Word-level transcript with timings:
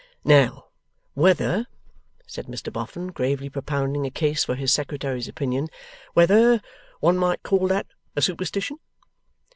'Now, 0.23 0.65
whether,' 1.13 1.67
said 2.25 2.47
Mr 2.47 2.73
Boffin, 2.73 3.09
gravely 3.11 3.49
propounding 3.51 4.07
a 4.07 4.09
case 4.09 4.43
for 4.43 4.55
his 4.55 4.73
Secretary's 4.73 5.27
opinion; 5.27 5.67
'whether 6.15 6.59
one 7.01 7.19
might 7.19 7.43
call 7.43 7.67
that 7.67 7.85
a 8.15 8.21
superstition? 8.23 8.79